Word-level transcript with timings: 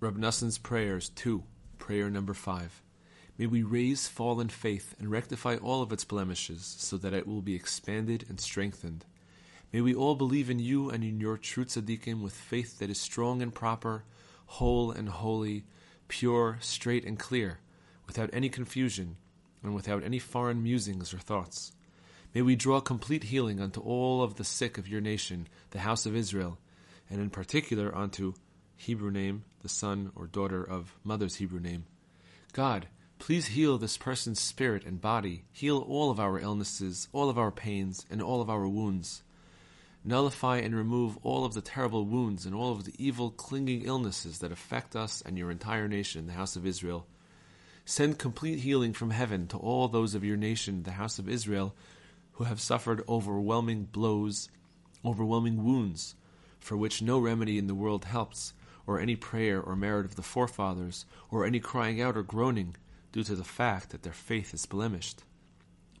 Reb 0.00 0.16
Nassan's 0.16 0.58
Prayers 0.58 1.08
2, 1.16 1.42
Prayer 1.78 2.08
number 2.08 2.32
5. 2.32 2.82
May 3.36 3.46
we 3.46 3.64
raise 3.64 4.06
fallen 4.06 4.48
faith 4.48 4.94
and 5.00 5.10
rectify 5.10 5.56
all 5.56 5.82
of 5.82 5.92
its 5.92 6.04
blemishes 6.04 6.76
so 6.78 6.96
that 6.98 7.12
it 7.12 7.26
will 7.26 7.42
be 7.42 7.56
expanded 7.56 8.24
and 8.28 8.38
strengthened. 8.38 9.04
May 9.72 9.80
we 9.80 9.96
all 9.96 10.14
believe 10.14 10.50
in 10.50 10.60
you 10.60 10.88
and 10.88 11.02
in 11.02 11.18
your 11.18 11.36
true 11.36 11.64
tzaddikim 11.64 12.22
with 12.22 12.32
faith 12.32 12.78
that 12.78 12.90
is 12.90 13.00
strong 13.00 13.42
and 13.42 13.52
proper, 13.52 14.04
whole 14.46 14.92
and 14.92 15.08
holy, 15.08 15.64
pure, 16.06 16.58
straight 16.60 17.04
and 17.04 17.18
clear, 17.18 17.58
without 18.06 18.30
any 18.32 18.48
confusion, 18.48 19.16
and 19.64 19.74
without 19.74 20.04
any 20.04 20.20
foreign 20.20 20.62
musings 20.62 21.12
or 21.12 21.18
thoughts. 21.18 21.72
May 22.36 22.42
we 22.42 22.54
draw 22.54 22.78
complete 22.80 23.24
healing 23.24 23.60
unto 23.60 23.80
all 23.80 24.22
of 24.22 24.36
the 24.36 24.44
sick 24.44 24.78
of 24.78 24.86
your 24.86 25.00
nation, 25.00 25.48
the 25.70 25.80
house 25.80 26.06
of 26.06 26.14
Israel, 26.14 26.60
and 27.10 27.20
in 27.20 27.30
particular 27.30 27.92
unto 27.92 28.34
Hebrew 28.80 29.10
name, 29.10 29.42
the 29.60 29.68
son 29.68 30.12
or 30.14 30.28
daughter 30.28 30.62
of 30.62 30.94
mother's 31.02 31.34
Hebrew 31.34 31.58
name. 31.58 31.84
God, 32.52 32.86
please 33.18 33.48
heal 33.48 33.76
this 33.76 33.98
person's 33.98 34.40
spirit 34.40 34.84
and 34.86 35.00
body. 35.00 35.44
Heal 35.52 35.78
all 35.78 36.12
of 36.12 36.20
our 36.20 36.38
illnesses, 36.38 37.08
all 37.12 37.28
of 37.28 37.36
our 37.36 37.50
pains, 37.50 38.06
and 38.08 38.22
all 38.22 38.40
of 38.40 38.48
our 38.48 38.68
wounds. 38.68 39.24
Nullify 40.04 40.58
and 40.58 40.76
remove 40.76 41.18
all 41.24 41.44
of 41.44 41.54
the 41.54 41.60
terrible 41.60 42.06
wounds 42.06 42.46
and 42.46 42.54
all 42.54 42.70
of 42.70 42.84
the 42.84 42.94
evil, 42.98 43.30
clinging 43.30 43.82
illnesses 43.82 44.38
that 44.38 44.52
affect 44.52 44.94
us 44.94 45.22
and 45.26 45.36
your 45.36 45.50
entire 45.50 45.88
nation, 45.88 46.26
the 46.26 46.32
house 46.32 46.54
of 46.54 46.64
Israel. 46.64 47.04
Send 47.84 48.16
complete 48.16 48.60
healing 48.60 48.92
from 48.92 49.10
heaven 49.10 49.48
to 49.48 49.58
all 49.58 49.88
those 49.88 50.14
of 50.14 50.24
your 50.24 50.36
nation, 50.36 50.84
the 50.84 50.92
house 50.92 51.18
of 51.18 51.28
Israel, 51.28 51.74
who 52.34 52.44
have 52.44 52.60
suffered 52.60 53.02
overwhelming 53.08 53.84
blows, 53.84 54.48
overwhelming 55.04 55.64
wounds, 55.64 56.14
for 56.60 56.76
which 56.76 57.02
no 57.02 57.18
remedy 57.18 57.58
in 57.58 57.66
the 57.66 57.74
world 57.74 58.04
helps 58.04 58.52
or 58.88 58.98
any 58.98 59.14
prayer 59.14 59.60
or 59.60 59.76
merit 59.76 60.06
of 60.06 60.16
the 60.16 60.22
forefathers, 60.22 61.04
or 61.30 61.44
any 61.44 61.60
crying 61.60 62.00
out 62.00 62.16
or 62.16 62.22
groaning, 62.22 62.74
due 63.12 63.22
to 63.22 63.36
the 63.36 63.44
fact 63.44 63.90
that 63.90 64.02
their 64.02 64.14
faith 64.14 64.54
is 64.54 64.64
blemished. 64.64 65.24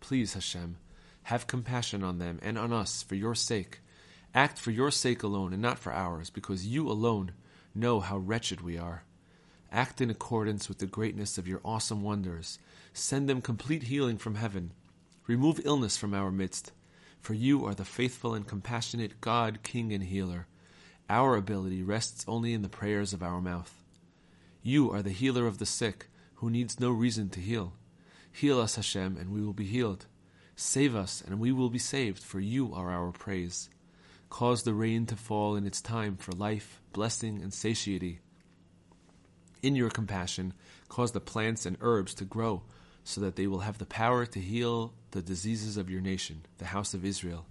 Please, 0.00 0.34
Hashem, 0.34 0.76
have 1.22 1.46
compassion 1.46 2.02
on 2.02 2.18
them 2.18 2.40
and 2.42 2.58
on 2.58 2.72
us 2.72 3.04
for 3.04 3.14
your 3.14 3.36
sake. 3.36 3.78
Act 4.34 4.58
for 4.58 4.72
your 4.72 4.90
sake 4.90 5.22
alone 5.22 5.52
and 5.52 5.62
not 5.62 5.78
for 5.78 5.92
ours, 5.92 6.28
because 6.28 6.66
you 6.66 6.88
alone 6.88 7.30
know 7.72 8.00
how 8.00 8.18
wretched 8.18 8.60
we 8.60 8.76
are. 8.76 9.04
Act 9.70 10.00
in 10.00 10.10
accordance 10.10 10.68
with 10.68 10.78
the 10.78 10.86
greatness 10.86 11.38
of 11.38 11.46
your 11.46 11.60
awesome 11.64 12.02
wonders. 12.02 12.58
Send 12.92 13.28
them 13.28 13.40
complete 13.40 13.84
healing 13.84 14.18
from 14.18 14.34
heaven. 14.34 14.72
Remove 15.28 15.60
illness 15.64 15.96
from 15.96 16.14
our 16.14 16.32
midst. 16.32 16.72
For 17.20 17.34
you 17.34 17.64
are 17.64 17.74
the 17.74 17.84
faithful 17.84 18.34
and 18.34 18.44
compassionate 18.44 19.20
God, 19.20 19.60
King, 19.62 19.92
and 19.92 20.02
Healer. 20.02 20.48
Our 21.08 21.36
ability 21.36 21.82
rests 21.82 22.24
only 22.26 22.54
in 22.54 22.62
the 22.62 22.68
prayers 22.68 23.12
of 23.12 23.22
our 23.22 23.40
mouth. 23.40 23.82
You 24.62 24.90
are 24.92 25.02
the 25.02 25.10
healer 25.10 25.46
of 25.46 25.58
the 25.58 25.66
sick, 25.66 26.08
who 26.36 26.50
needs 26.50 26.80
no 26.80 26.90
reason 26.90 27.28
to 27.30 27.40
heal. 27.40 27.74
Heal 28.32 28.60
us, 28.60 28.76
Hashem, 28.76 29.16
and 29.16 29.30
we 29.30 29.42
will 29.42 29.52
be 29.52 29.66
healed. 29.66 30.06
Save 30.56 30.94
us, 30.94 31.22
and 31.26 31.38
we 31.38 31.52
will 31.52 31.70
be 31.70 31.78
saved, 31.78 32.22
for 32.22 32.40
you 32.40 32.72
are 32.74 32.90
our 32.90 33.12
praise. 33.12 33.68
Cause 34.30 34.62
the 34.62 34.74
rain 34.74 35.06
to 35.06 35.16
fall 35.16 35.56
in 35.56 35.66
its 35.66 35.80
time 35.80 36.16
for 36.16 36.32
life, 36.32 36.80
blessing, 36.92 37.42
and 37.42 37.52
satiety. 37.52 38.20
In 39.62 39.76
your 39.76 39.90
compassion, 39.90 40.54
cause 40.88 41.12
the 41.12 41.20
plants 41.20 41.66
and 41.66 41.76
herbs 41.80 42.14
to 42.14 42.24
grow, 42.24 42.62
so 43.04 43.20
that 43.20 43.36
they 43.36 43.46
will 43.46 43.60
have 43.60 43.78
the 43.78 43.86
power 43.86 44.24
to 44.26 44.40
heal 44.40 44.94
the 45.10 45.22
diseases 45.22 45.76
of 45.76 45.90
your 45.90 46.00
nation, 46.00 46.46
the 46.58 46.66
house 46.66 46.94
of 46.94 47.04
Israel. 47.04 47.46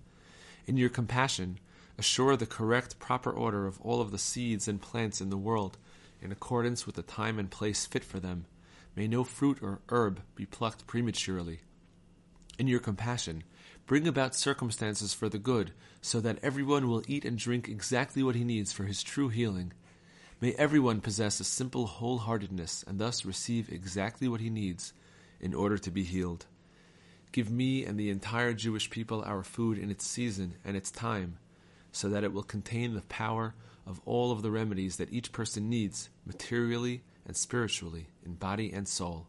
In 0.65 0.77
your 0.77 0.89
compassion, 0.89 1.59
assure 2.01 2.35
the 2.35 2.47
correct, 2.47 2.97
proper 2.97 3.29
order 3.29 3.67
of 3.67 3.79
all 3.79 4.01
of 4.01 4.09
the 4.09 4.17
seeds 4.17 4.67
and 4.67 4.81
plants 4.81 5.21
in 5.21 5.29
the 5.29 5.37
world, 5.37 5.77
in 6.19 6.31
accordance 6.31 6.87
with 6.87 6.95
the 6.95 7.03
time 7.03 7.37
and 7.37 7.51
place 7.51 7.85
fit 7.85 8.03
for 8.03 8.19
them. 8.19 8.43
May 8.95 9.07
no 9.07 9.23
fruit 9.23 9.59
or 9.61 9.81
herb 9.87 10.23
be 10.33 10.47
plucked 10.47 10.87
prematurely. 10.87 11.59
In 12.57 12.65
your 12.65 12.79
compassion, 12.79 13.43
bring 13.85 14.07
about 14.07 14.33
circumstances 14.33 15.13
for 15.13 15.29
the 15.29 15.37
good, 15.37 15.73
so 16.01 16.19
that 16.21 16.39
everyone 16.41 16.89
will 16.89 17.03
eat 17.07 17.23
and 17.23 17.37
drink 17.37 17.69
exactly 17.69 18.23
what 18.23 18.33
he 18.33 18.43
needs 18.43 18.73
for 18.73 18.85
his 18.85 19.03
true 19.03 19.29
healing. 19.29 19.71
May 20.41 20.53
everyone 20.53 21.01
possess 21.01 21.39
a 21.39 21.43
simple 21.43 21.87
wholeheartedness 21.87 22.87
and 22.87 22.97
thus 22.97 23.25
receive 23.25 23.71
exactly 23.71 24.27
what 24.27 24.41
he 24.41 24.49
needs 24.49 24.91
in 25.39 25.53
order 25.53 25.77
to 25.77 25.91
be 25.91 26.03
healed. 26.03 26.47
Give 27.31 27.51
me 27.51 27.85
and 27.85 27.99
the 27.99 28.09
entire 28.09 28.53
Jewish 28.53 28.89
people 28.89 29.21
our 29.23 29.43
food 29.43 29.77
in 29.77 29.91
its 29.91 30.07
season 30.07 30.55
and 30.65 30.75
its 30.75 30.89
time 30.89 31.37
so 31.91 32.09
that 32.09 32.23
it 32.23 32.33
will 32.33 32.43
contain 32.43 32.93
the 32.93 33.01
power 33.01 33.53
of 33.85 34.01
all 34.05 34.31
of 34.31 34.41
the 34.41 34.51
remedies 34.51 34.97
that 34.97 35.11
each 35.11 35.31
person 35.31 35.69
needs, 35.69 36.09
materially 36.25 37.03
and 37.25 37.35
spiritually, 37.35 38.07
in 38.25 38.33
body 38.33 38.71
and 38.71 38.87
soul. 38.87 39.27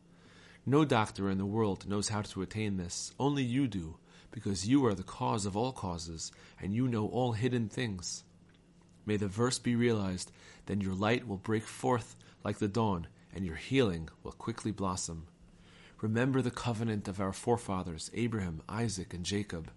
No 0.64 0.84
doctor 0.84 1.28
in 1.28 1.38
the 1.38 1.46
world 1.46 1.88
knows 1.88 2.10
how 2.10 2.22
to 2.22 2.42
attain 2.42 2.76
this, 2.76 3.12
only 3.18 3.42
you 3.42 3.66
do, 3.66 3.96
because 4.30 4.68
you 4.68 4.86
are 4.86 4.94
the 4.94 5.02
cause 5.02 5.44
of 5.44 5.56
all 5.56 5.72
causes, 5.72 6.30
and 6.60 6.74
you 6.74 6.86
know 6.86 7.08
all 7.08 7.32
hidden 7.32 7.68
things. 7.68 8.24
May 9.04 9.16
the 9.16 9.26
verse 9.26 9.58
be 9.58 9.74
realized, 9.74 10.30
then 10.66 10.80
your 10.80 10.94
light 10.94 11.26
will 11.26 11.36
break 11.36 11.64
forth 11.64 12.16
like 12.44 12.58
the 12.58 12.68
dawn, 12.68 13.08
and 13.34 13.44
your 13.44 13.56
healing 13.56 14.08
will 14.22 14.32
quickly 14.32 14.70
blossom. 14.70 15.26
Remember 16.00 16.42
the 16.42 16.50
covenant 16.50 17.08
of 17.08 17.20
our 17.20 17.32
forefathers, 17.32 18.10
Abraham, 18.14 18.62
Isaac, 18.68 19.14
and 19.14 19.24
Jacob 19.24 19.70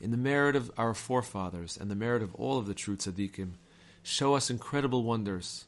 in 0.00 0.10
the 0.10 0.16
merit 0.16 0.54
of 0.54 0.70
our 0.76 0.94
forefathers 0.94 1.76
and 1.76 1.90
the 1.90 1.96
merit 1.96 2.22
of 2.22 2.34
all 2.36 2.58
of 2.58 2.66
the 2.66 2.74
true 2.74 2.96
tzaddikim, 2.96 3.52
show 4.02 4.34
us 4.34 4.50
incredible 4.50 5.02
wonders. 5.02 5.64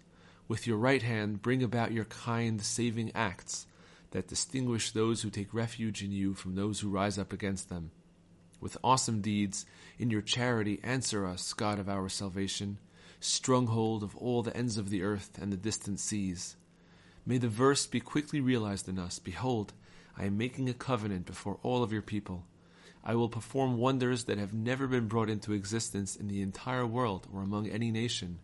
With 0.46 0.66
your 0.66 0.78
right 0.78 1.02
hand, 1.02 1.42
bring 1.42 1.62
about 1.62 1.92
your 1.92 2.04
kind, 2.04 2.62
saving 2.62 3.12
acts 3.14 3.66
that 4.12 4.28
distinguish 4.28 4.90
those 4.90 5.22
who 5.22 5.30
take 5.30 5.54
refuge 5.54 6.02
in 6.02 6.12
you 6.12 6.34
from 6.34 6.54
those 6.54 6.80
who 6.80 6.88
rise 6.88 7.18
up 7.18 7.32
against 7.32 7.68
them. 7.68 7.90
With 8.60 8.76
awesome 8.84 9.20
deeds, 9.20 9.64
in 9.98 10.10
your 10.10 10.22
charity, 10.22 10.80
answer 10.82 11.26
us, 11.26 11.52
God 11.52 11.78
of 11.78 11.88
our 11.88 12.08
salvation, 12.08 12.78
stronghold 13.20 14.02
of 14.02 14.16
all 14.16 14.42
the 14.42 14.56
ends 14.56 14.78
of 14.78 14.90
the 14.90 15.02
earth 15.02 15.38
and 15.40 15.52
the 15.52 15.56
distant 15.56 16.00
seas. 16.00 16.56
May 17.24 17.38
the 17.38 17.48
verse 17.48 17.86
be 17.86 18.00
quickly 18.00 18.40
realized 18.40 18.88
in 18.88 18.98
us 18.98 19.18
Behold, 19.18 19.72
I 20.16 20.24
am 20.24 20.36
making 20.36 20.68
a 20.68 20.74
covenant 20.74 21.26
before 21.26 21.58
all 21.62 21.82
of 21.82 21.92
your 21.92 22.02
people 22.02 22.44
I 23.02 23.14
will 23.14 23.30
perform 23.30 23.78
wonders 23.78 24.24
that 24.24 24.38
have 24.38 24.52
never 24.52 24.86
been 24.86 25.08
brought 25.08 25.30
into 25.30 25.54
existence 25.54 26.16
in 26.16 26.28
the 26.28 26.42
entire 26.42 26.86
world 26.86 27.26
or 27.32 27.42
among 27.42 27.68
any 27.68 27.90
nation. 27.90 28.40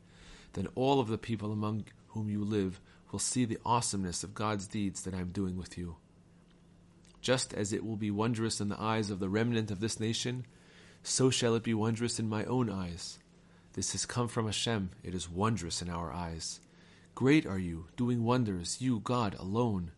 Then 0.55 0.69
all 0.75 0.99
of 0.99 1.09
the 1.09 1.19
people 1.19 1.53
among 1.53 1.85
whom 2.09 2.31
you 2.31 2.43
live 2.43 2.81
will 3.13 3.19
see 3.19 3.45
the 3.45 3.59
awesomeness 3.67 4.25
of 4.25 4.35
God's 4.35 4.67
deeds 4.67 5.03
that 5.03 5.15
I 5.15 5.19
am 5.19 5.31
doing 5.31 5.57
with 5.59 5.77
you. 5.77 5.97
Just 7.21 7.53
as 7.53 7.73
it 7.73 7.85
will 7.85 7.97
be 7.97 8.11
wondrous 8.11 8.61
in 8.61 8.69
the 8.69 8.81
eyes 8.81 9.11
of 9.11 9.19
the 9.19 9.29
remnant 9.29 9.71
of 9.71 9.81
this 9.81 10.01
nation, 10.01 10.47
so 11.03 11.29
shall 11.29 11.55
it 11.55 11.63
be 11.63 11.75
wondrous 11.75 12.19
in 12.19 12.29
my 12.29 12.45
own 12.45 12.71
eyes. 12.71 13.19
This 13.75 13.93
has 13.93 14.07
come 14.07 14.29
from 14.29 14.47
Hashem, 14.47 14.91
it 15.05 15.15
is 15.15 15.29
wondrous 15.29 15.83
in 15.83 15.91
our 15.91 16.11
eyes. 16.11 16.61
Great 17.15 17.45
are 17.45 17.59
you, 17.59 17.89
doing 17.97 18.25
wonders, 18.25 18.79
you, 18.81 19.01
God, 19.01 19.35
alone. 19.39 19.91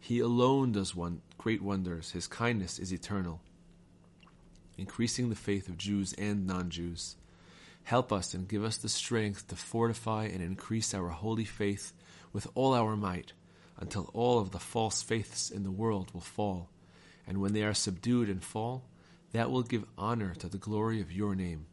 He 0.00 0.18
alone 0.18 0.72
does 0.72 0.94
one, 0.94 1.20
great 1.36 1.60
wonders, 1.60 2.12
his 2.12 2.26
kindness 2.26 2.78
is 2.78 2.92
eternal 2.92 3.42
increasing 4.78 5.28
the 5.28 5.34
faith 5.34 5.68
of 5.68 5.76
Jews 5.76 6.14
and 6.14 6.46
non 6.46 6.70
Jews. 6.70 7.16
Help 7.84 8.12
us 8.12 8.32
and 8.32 8.48
give 8.48 8.64
us 8.64 8.76
the 8.76 8.88
strength 8.88 9.48
to 9.48 9.56
fortify 9.56 10.24
and 10.26 10.42
increase 10.42 10.94
our 10.94 11.08
holy 11.08 11.44
faith 11.44 11.92
with 12.32 12.46
all 12.54 12.74
our 12.74 12.96
might, 12.96 13.32
until 13.78 14.10
all 14.12 14.38
of 14.38 14.52
the 14.52 14.58
false 14.58 15.02
faiths 15.02 15.50
in 15.50 15.64
the 15.64 15.70
world 15.70 16.10
will 16.12 16.20
fall. 16.20 16.68
And 17.26 17.40
when 17.40 17.52
they 17.52 17.62
are 17.62 17.74
subdued 17.74 18.28
and 18.28 18.42
fall, 18.42 18.84
that 19.32 19.50
will 19.50 19.62
give 19.62 19.84
honor 19.96 20.34
to 20.36 20.48
the 20.48 20.58
glory 20.58 21.00
of 21.00 21.12
your 21.12 21.34
name. 21.34 21.66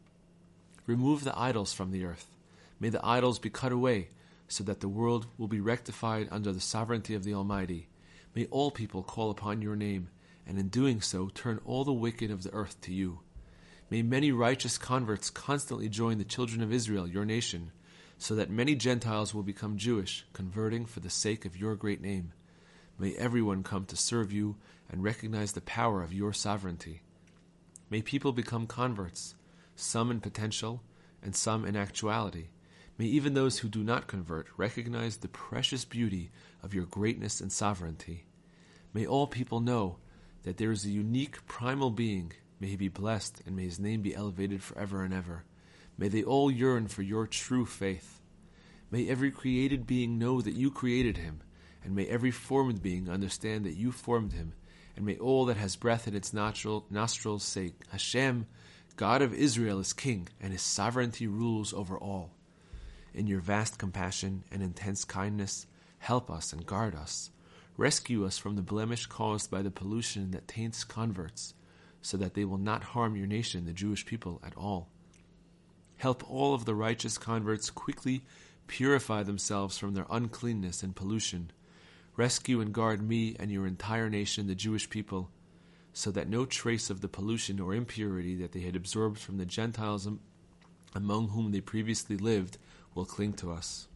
Remove 0.86 1.24
the 1.24 1.38
idols 1.38 1.72
from 1.72 1.90
the 1.90 2.04
earth. 2.04 2.30
May 2.78 2.90
the 2.90 3.04
idols 3.04 3.38
be 3.38 3.50
cut 3.50 3.72
away, 3.72 4.08
so 4.48 4.62
that 4.64 4.80
the 4.80 4.88
world 4.88 5.26
will 5.38 5.48
be 5.48 5.60
rectified 5.60 6.28
under 6.30 6.52
the 6.52 6.60
sovereignty 6.60 7.14
of 7.14 7.24
the 7.24 7.34
Almighty. 7.34 7.88
May 8.34 8.46
all 8.46 8.70
people 8.70 9.02
call 9.02 9.30
upon 9.30 9.62
your 9.62 9.76
name 9.76 10.08
and 10.46 10.58
in 10.58 10.68
doing 10.68 11.00
so 11.00 11.28
turn 11.28 11.60
all 11.64 11.84
the 11.84 11.92
wicked 11.92 12.30
of 12.30 12.42
the 12.42 12.52
earth 12.52 12.80
to 12.82 12.92
you. 12.92 13.20
May 13.90 14.02
many 14.02 14.32
righteous 14.32 14.78
converts 14.78 15.30
constantly 15.30 15.88
join 15.88 16.18
the 16.18 16.24
children 16.24 16.62
of 16.62 16.72
Israel, 16.72 17.06
your 17.06 17.24
nation, 17.24 17.72
so 18.18 18.34
that 18.34 18.50
many 18.50 18.74
Gentiles 18.74 19.34
will 19.34 19.42
become 19.42 19.76
Jewish, 19.76 20.24
converting 20.32 20.86
for 20.86 21.00
the 21.00 21.10
sake 21.10 21.44
of 21.44 21.56
your 21.56 21.76
great 21.76 22.00
name. 22.00 22.32
May 22.98 23.14
everyone 23.14 23.62
come 23.62 23.84
to 23.86 23.96
serve 23.96 24.32
you 24.32 24.56
and 24.90 25.02
recognize 25.02 25.52
the 25.52 25.60
power 25.60 26.02
of 26.02 26.14
your 26.14 26.32
sovereignty. 26.32 27.02
May 27.90 28.02
people 28.02 28.32
become 28.32 28.66
converts, 28.66 29.34
some 29.74 30.10
in 30.10 30.20
potential 30.20 30.82
and 31.22 31.36
some 31.36 31.64
in 31.64 31.76
actuality. 31.76 32.48
May 32.98 33.06
even 33.06 33.34
those 33.34 33.58
who 33.58 33.68
do 33.68 33.82
not 33.84 34.06
convert 34.06 34.48
recognize 34.56 35.18
the 35.18 35.28
precious 35.28 35.84
beauty 35.84 36.30
of 36.62 36.72
your 36.72 36.86
greatness 36.86 37.40
and 37.40 37.52
sovereignty. 37.52 38.24
May 38.94 39.06
all 39.06 39.26
people 39.26 39.60
know 39.60 39.98
that 40.46 40.58
there 40.58 40.70
is 40.70 40.84
a 40.84 40.90
unique 40.90 41.44
primal 41.48 41.90
being. 41.90 42.32
May 42.60 42.68
he 42.68 42.76
be 42.76 42.88
blessed, 42.88 43.42
and 43.44 43.56
may 43.56 43.64
his 43.64 43.80
name 43.80 44.00
be 44.00 44.14
elevated 44.14 44.62
forever 44.62 45.02
and 45.02 45.12
ever. 45.12 45.44
May 45.98 46.06
they 46.06 46.22
all 46.22 46.52
yearn 46.52 46.86
for 46.86 47.02
your 47.02 47.26
true 47.26 47.66
faith. 47.66 48.20
May 48.88 49.08
every 49.08 49.32
created 49.32 49.88
being 49.88 50.20
know 50.20 50.40
that 50.40 50.54
you 50.54 50.70
created 50.70 51.16
him, 51.16 51.42
and 51.82 51.96
may 51.96 52.06
every 52.06 52.30
formed 52.30 52.80
being 52.80 53.10
understand 53.10 53.64
that 53.64 53.74
you 53.74 53.90
formed 53.90 54.34
him, 54.34 54.52
and 54.94 55.04
may 55.04 55.16
all 55.16 55.46
that 55.46 55.56
has 55.56 55.74
breath 55.74 56.06
in 56.06 56.14
its 56.14 56.32
natural 56.32 56.86
nostrils 56.90 57.42
say, 57.42 57.72
Hashem, 57.90 58.46
God 58.94 59.22
of 59.22 59.34
Israel, 59.34 59.80
is 59.80 59.92
king, 59.92 60.28
and 60.40 60.52
his 60.52 60.62
sovereignty 60.62 61.26
rules 61.26 61.74
over 61.74 61.98
all. 61.98 62.30
In 63.12 63.26
your 63.26 63.40
vast 63.40 63.78
compassion 63.78 64.44
and 64.52 64.62
intense 64.62 65.04
kindness, 65.04 65.66
help 65.98 66.30
us 66.30 66.52
and 66.52 66.64
guard 66.64 66.94
us. 66.94 67.32
Rescue 67.76 68.24
us 68.24 68.38
from 68.38 68.56
the 68.56 68.62
blemish 68.62 69.06
caused 69.06 69.50
by 69.50 69.62
the 69.62 69.70
pollution 69.70 70.30
that 70.30 70.48
taints 70.48 70.82
converts, 70.82 71.54
so 72.00 72.16
that 72.16 72.34
they 72.34 72.44
will 72.44 72.58
not 72.58 72.82
harm 72.82 73.16
your 73.16 73.26
nation, 73.26 73.66
the 73.66 73.72
Jewish 73.72 74.06
people, 74.06 74.40
at 74.44 74.56
all. 74.56 74.88
Help 75.96 76.28
all 76.30 76.54
of 76.54 76.64
the 76.64 76.74
righteous 76.74 77.18
converts 77.18 77.70
quickly 77.70 78.24
purify 78.66 79.22
themselves 79.22 79.78
from 79.78 79.94
their 79.94 80.06
uncleanness 80.10 80.82
and 80.82 80.96
pollution. 80.96 81.50
Rescue 82.16 82.60
and 82.60 82.72
guard 82.72 83.02
me 83.02 83.36
and 83.38 83.50
your 83.50 83.66
entire 83.66 84.08
nation, 84.08 84.46
the 84.46 84.54
Jewish 84.54 84.88
people, 84.88 85.30
so 85.92 86.10
that 86.10 86.28
no 86.28 86.44
trace 86.44 86.90
of 86.90 87.00
the 87.00 87.08
pollution 87.08 87.60
or 87.60 87.74
impurity 87.74 88.34
that 88.36 88.52
they 88.52 88.60
had 88.60 88.76
absorbed 88.76 89.18
from 89.18 89.36
the 89.36 89.46
Gentiles 89.46 90.08
among 90.94 91.28
whom 91.28 91.52
they 91.52 91.60
previously 91.60 92.16
lived 92.16 92.58
will 92.94 93.04
cling 93.04 93.34
to 93.34 93.52
us. 93.52 93.88